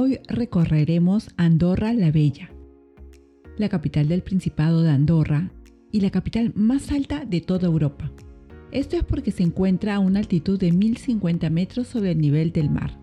[0.00, 2.52] Hoy recorreremos Andorra la Bella,
[3.56, 5.50] la capital del Principado de Andorra
[5.90, 8.08] y la capital más alta de toda Europa.
[8.70, 12.70] Esto es porque se encuentra a una altitud de 1050 metros sobre el nivel del
[12.70, 12.96] mar.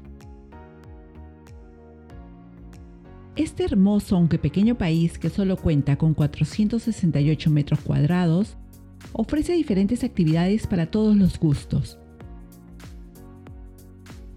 [3.36, 8.56] Este hermoso aunque pequeño país que solo cuenta con 468 metros cuadrados,
[9.12, 12.00] ofrece diferentes actividades para todos los gustos.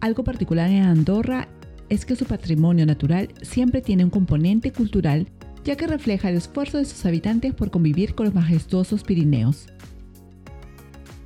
[0.01, 1.47] Algo particular en Andorra
[1.89, 5.29] es que su patrimonio natural siempre tiene un componente cultural
[5.65, 9.67] ya que refleja el esfuerzo de sus habitantes por convivir con los majestuosos Pirineos.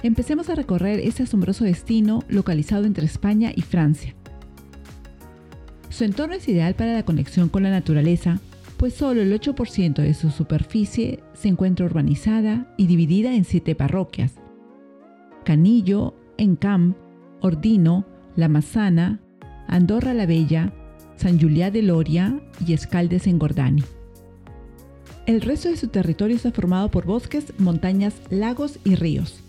[0.03, 4.17] Empecemos a recorrer este asombroso destino localizado entre España y Francia.
[5.91, 8.41] Su entorno es ideal para la conexión con la naturaleza,
[8.79, 14.33] pues solo el 8% de su superficie se encuentra urbanizada y dividida en siete parroquias.
[15.45, 16.97] Canillo, Encamp,
[17.41, 19.21] Ordino, La Massana,
[19.69, 20.73] Andorra la Bella,
[21.17, 23.85] San Julià de Loria y Escaldes en Gordani.
[25.27, 29.41] El resto de su territorio está formado por bosques, montañas, lagos y ríos.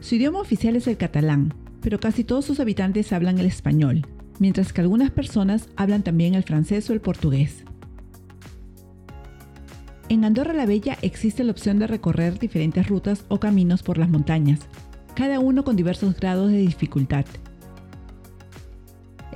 [0.00, 4.06] Su idioma oficial es el catalán, pero casi todos sus habitantes hablan el español,
[4.38, 7.64] mientras que algunas personas hablan también el francés o el portugués.
[10.10, 14.08] En Andorra la Bella existe la opción de recorrer diferentes rutas o caminos por las
[14.08, 14.60] montañas,
[15.14, 17.26] cada uno con diversos grados de dificultad.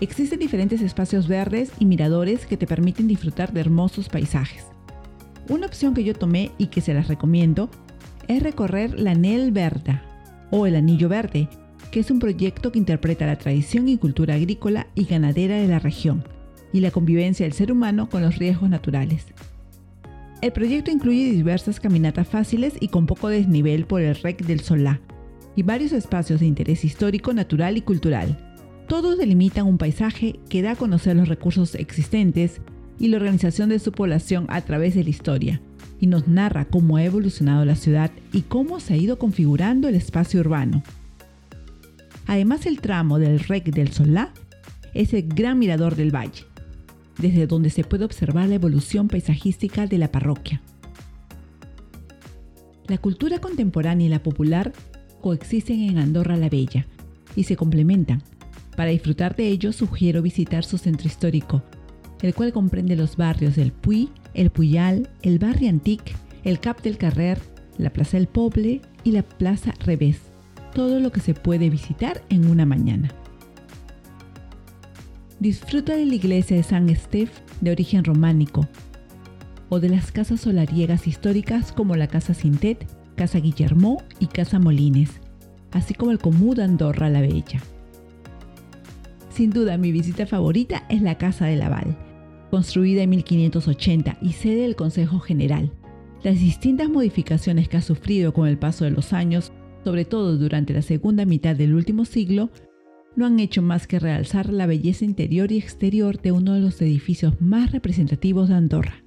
[0.03, 4.65] Existen diferentes espacios verdes y miradores que te permiten disfrutar de hermosos paisajes.
[5.49, 7.71] Una opción que yo tomé y que se las recomiendo
[8.27, 10.03] es recorrer la Nel Verda
[10.51, 11.49] o el Anillo Verde,
[11.93, 15.79] que es un proyecto que interpreta la tradición y cultura agrícola y ganadera de la
[15.79, 16.25] región
[16.73, 19.27] y la convivencia del ser humano con los riesgos naturales.
[20.41, 25.01] El proyecto incluye diversas caminatas fáciles y con poco desnivel por el REC del Solá
[25.55, 28.52] y varios espacios de interés histórico, natural y cultural.
[28.93, 32.61] Todos delimitan un paisaje que da a conocer los recursos existentes
[32.99, 35.63] y la organización de su población a través de la historia,
[35.99, 39.95] y nos narra cómo ha evolucionado la ciudad y cómo se ha ido configurando el
[39.95, 40.83] espacio urbano.
[42.27, 44.35] Además, el tramo del Rec del Solá
[44.93, 46.45] es el gran mirador del valle,
[47.17, 50.61] desde donde se puede observar la evolución paisajística de la parroquia.
[52.89, 54.75] La cultura contemporánea y la popular
[55.23, 56.87] coexisten en Andorra la Bella
[57.35, 58.23] y se complementan.
[58.77, 61.63] Para disfrutar de ello, sugiero visitar su centro histórico,
[62.23, 66.99] el cual comprende los barrios del Puy, el Puyal, el Barrio Antic, el Cap del
[66.99, 67.39] Carrer,
[67.79, 70.33] la Plaza del Poble y la Plaza Revés
[70.75, 73.11] todo lo que se puede visitar en una mañana.
[75.39, 77.31] Disfruta de la iglesia de San Estef
[77.61, 78.69] de origen románico
[79.69, 85.11] o de las casas solariegas históricas como la Casa Sintet, Casa Guillermo y Casa Molines,
[85.73, 87.61] así como el Comú de Andorra la Bella.
[89.35, 91.97] Sin duda mi visita favorita es la Casa de Laval,
[92.51, 95.73] construida en 1580 y sede del Consejo General.
[96.23, 99.53] Las distintas modificaciones que ha sufrido con el paso de los años
[99.85, 102.51] sobre todo durante la segunda mitad del último siglo,
[103.17, 106.81] no han hecho más que realzar la belleza interior y exterior de uno de los
[106.81, 109.05] edificios más representativos de Andorra.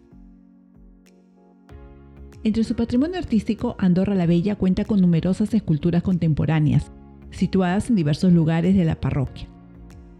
[2.44, 6.92] Entre su patrimonio artístico, Andorra la Bella cuenta con numerosas esculturas contemporáneas,
[7.32, 9.50] situadas en diversos lugares de la parroquia,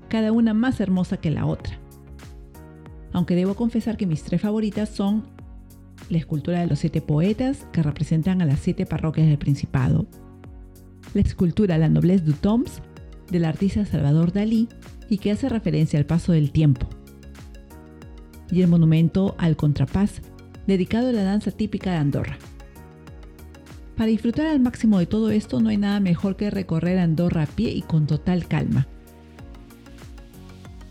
[0.08, 1.80] cada una más hermosa que la otra.
[3.14, 5.24] Aunque debo confesar que mis tres favoritas son
[6.10, 10.06] la escultura de los siete poetas, que representan a las siete parroquias del Principado,
[11.14, 12.82] la escultura La Noblesse du Toms
[13.32, 14.68] del artista Salvador Dalí
[15.10, 16.88] y que hace referencia al paso del tiempo.
[18.52, 20.22] Y el monumento al contrapás,
[20.68, 22.38] dedicado a la danza típica de Andorra.
[23.96, 27.48] Para disfrutar al máximo de todo esto no hay nada mejor que recorrer Andorra a
[27.48, 28.88] pie y con total calma.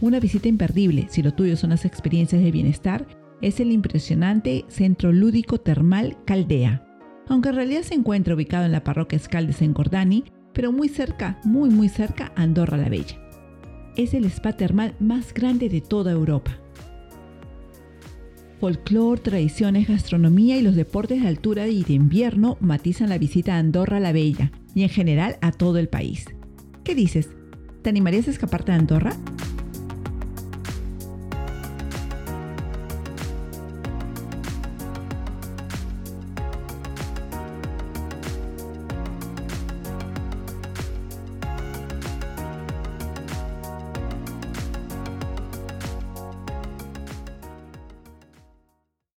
[0.01, 3.07] Una visita imperdible, si lo tuyo son las experiencias de bienestar,
[3.41, 6.87] es el impresionante Centro Lúdico Termal Caldea,
[7.29, 11.41] aunque en realidad se encuentra ubicado en la parroquia Escaldes en Cordani, pero muy cerca,
[11.45, 13.19] muy muy cerca, Andorra la Bella.
[13.97, 16.59] Es el spa termal más grande de toda Europa.
[18.61, 23.59] Folclor, tradiciones, gastronomía y los deportes de altura y de invierno matizan la visita a
[23.59, 26.27] Andorra la Bella y en general a todo el país.
[26.83, 27.31] ¿Qué dices?
[27.83, 29.17] ¿Te animarías a escaparte de Andorra?